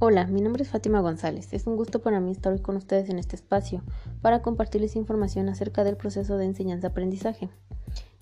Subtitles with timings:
[0.00, 1.52] Hola, mi nombre es Fátima González.
[1.52, 3.82] Es un gusto para mí estar hoy con ustedes en este espacio
[4.20, 7.50] para compartirles información acerca del proceso de enseñanza-aprendizaje.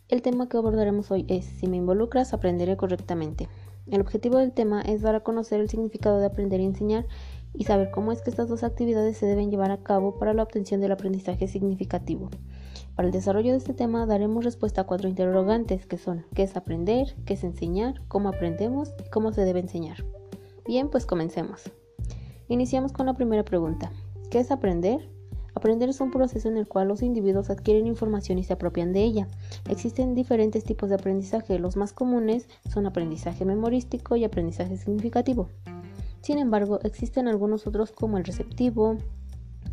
[0.08, 3.48] El tema que abordaremos hoy es Si me involucras, aprenderé correctamente.
[3.90, 7.06] El objetivo del tema es dar a conocer el significado de aprender y enseñar
[7.56, 10.42] y saber cómo es que estas dos actividades se deben llevar a cabo para la
[10.42, 12.28] obtención del aprendizaje significativo.
[12.94, 16.56] Para el desarrollo de este tema daremos respuesta a cuatro interrogantes que son ¿qué es
[16.56, 17.14] aprender?
[17.24, 18.02] ¿qué es enseñar?
[18.08, 18.92] ¿cómo aprendemos?
[19.10, 20.04] cómo se debe enseñar?
[20.66, 21.70] Bien, pues comencemos.
[22.48, 23.90] Iniciamos con la primera pregunta.
[24.30, 25.08] ¿Qué es aprender?
[25.54, 29.02] Aprender es un proceso en el cual los individuos adquieren información y se apropian de
[29.02, 29.26] ella.
[29.70, 31.58] Existen diferentes tipos de aprendizaje.
[31.58, 35.48] Los más comunes son aprendizaje memorístico y aprendizaje significativo.
[36.26, 38.96] Sin embargo, existen algunos otros como el receptivo,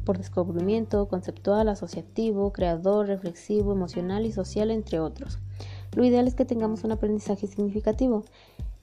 [0.05, 5.39] por descubrimiento, conceptual, asociativo, creador, reflexivo, emocional y social, entre otros.
[5.95, 8.23] Lo ideal es que tengamos un aprendizaje significativo.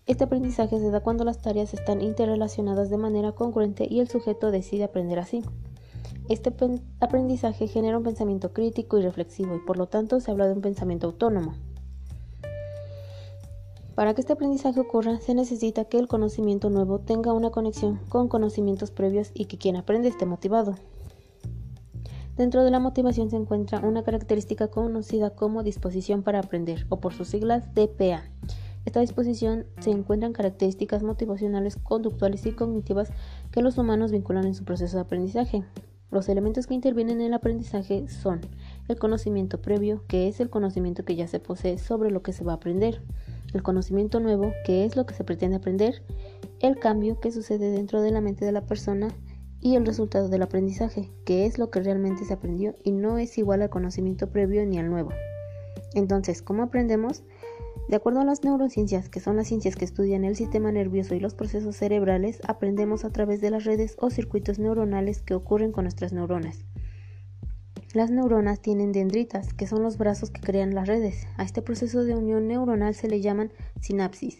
[0.06, 4.50] Este aprendizaje se da cuando las tareas están interrelacionadas de manera congruente y el sujeto
[4.50, 5.44] decide aprender así.
[6.28, 6.52] Este
[6.98, 10.60] aprendizaje genera un pensamiento crítico y reflexivo y por lo tanto se habla de un
[10.60, 11.54] pensamiento autónomo.
[14.00, 18.28] Para que este aprendizaje ocurra se necesita que el conocimiento nuevo tenga una conexión con
[18.28, 20.74] conocimientos previos y que quien aprende esté motivado.
[22.34, 27.12] Dentro de la motivación se encuentra una característica conocida como disposición para aprender o por
[27.12, 28.22] sus siglas DPA
[28.86, 33.12] esta disposición se encuentran características motivacionales, conductuales y cognitivas
[33.50, 35.62] que los humanos vinculan en su proceso de aprendizaje.
[36.10, 38.40] Los elementos que intervienen en el aprendizaje son
[38.88, 42.42] el conocimiento previo, que es el conocimiento que ya se posee sobre lo que se
[42.42, 43.02] va a aprender,
[43.54, 46.02] el conocimiento nuevo, que es lo que se pretende aprender,
[46.60, 49.08] el cambio que sucede dentro de la mente de la persona
[49.60, 53.36] y el resultado del aprendizaje, que es lo que realmente se aprendió y no es
[53.38, 55.10] igual al conocimiento previo ni al nuevo.
[55.94, 57.22] Entonces, ¿cómo aprendemos?
[57.88, 61.20] De acuerdo a las neurociencias, que son las ciencias que estudian el sistema nervioso y
[61.20, 65.84] los procesos cerebrales, aprendemos a través de las redes o circuitos neuronales que ocurren con
[65.84, 66.64] nuestras neuronas.
[67.92, 71.26] Las neuronas tienen dendritas, que son los brazos que crean las redes.
[71.36, 74.38] A este proceso de unión neuronal se le llaman sinapsis.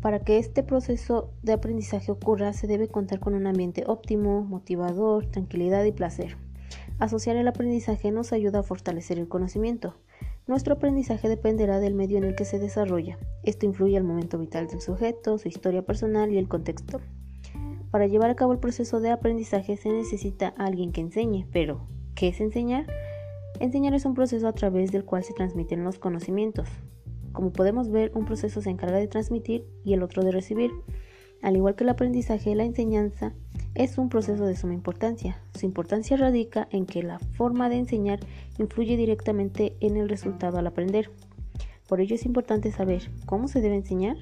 [0.00, 5.26] Para que este proceso de aprendizaje ocurra, se debe contar con un ambiente óptimo, motivador,
[5.26, 6.36] tranquilidad y placer.
[7.00, 9.96] Asociar el aprendizaje nos ayuda a fortalecer el conocimiento.
[10.46, 13.18] Nuestro aprendizaje dependerá del medio en el que se desarrolla.
[13.42, 17.00] Esto influye al momento vital del sujeto, su historia personal y el contexto.
[17.90, 21.88] Para llevar a cabo el proceso de aprendizaje se necesita alguien que enseñe, pero
[22.22, 22.86] ¿qué es enseñar?
[23.58, 26.68] Enseñar es un proceso a través del cual se transmiten los conocimientos.
[27.32, 30.70] Como podemos ver, un proceso se encarga de transmitir y el otro de recibir.
[31.42, 33.32] Al igual que el aprendizaje, la enseñanza
[33.74, 35.42] es un proceso de suma importancia.
[35.58, 38.20] Su importancia radica en que la forma de enseñar
[38.56, 41.10] influye directamente en el resultado al aprender.
[41.88, 44.16] Por ello es importante saber cómo se debe enseñar.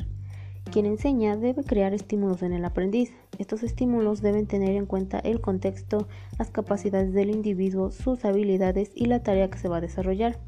[0.70, 3.12] Quien enseña debe crear estímulos en el aprendiz.
[3.38, 6.06] Estos estímulos deben tener en cuenta el contexto,
[6.38, 10.38] las capacidades del individuo, sus habilidades y la tarea que se va a desarrollar.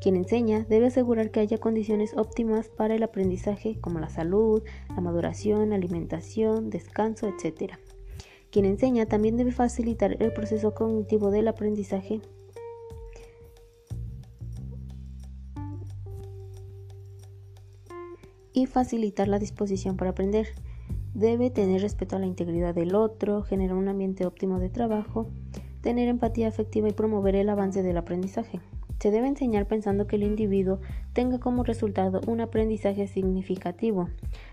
[0.00, 5.02] Quien enseña debe asegurar que haya condiciones óptimas para el aprendizaje como la salud, la
[5.02, 7.74] maduración, alimentación, descanso, etc.
[8.50, 12.22] Quien enseña también debe facilitar el proceso cognitivo del aprendizaje
[18.52, 20.48] y facilitar la disposición para aprender.
[21.14, 25.28] Debe tener respeto a la integridad del otro, generar un ambiente óptimo de trabajo,
[25.80, 28.60] tener empatía afectiva y promover el avance del aprendizaje.
[29.00, 30.80] Se debe enseñar pensando que el individuo
[31.14, 34.10] tenga como resultado un aprendizaje significativo.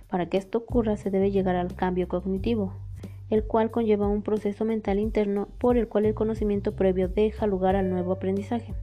[0.10, 2.74] Para que esto ocurra se debe llegar al cambio cognitivo,
[3.30, 7.76] el cual conlleva un proceso mental interno por el cual el conocimiento previo deja lugar
[7.76, 8.74] al nuevo aprendizaje.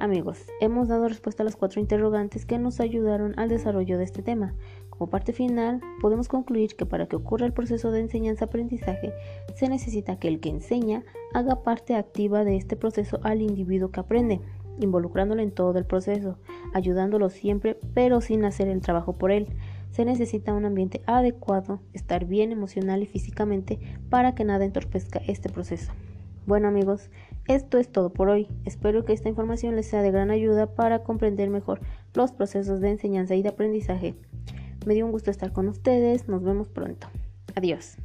[0.00, 4.22] Amigos, hemos dado respuesta a las cuatro interrogantes que nos ayudaron al desarrollo de este
[4.22, 4.54] tema.
[4.90, 9.12] Como parte final, podemos concluir que para que ocurra el proceso de enseñanza-aprendizaje,
[9.54, 11.04] se necesita que el que enseña
[11.34, 14.40] haga parte activa de este proceso al individuo que aprende,
[14.80, 16.38] involucrándolo en todo el proceso,
[16.74, 19.48] ayudándolo siempre, pero sin hacer el trabajo por él,
[19.90, 23.78] se necesita un ambiente adecuado, estar bien emocional y físicamente
[24.10, 25.92] para que nada entorpezca este proceso.
[26.44, 27.08] Bueno amigos,
[27.46, 28.48] esto es todo por hoy.
[28.64, 31.80] Espero que esta información les sea de gran ayuda para comprender mejor
[32.14, 34.16] los procesos de enseñanza y de aprendizaje.
[34.84, 36.28] Me dio un gusto estar con ustedes.
[36.28, 37.06] Nos vemos pronto.
[37.54, 37.96] Adiós.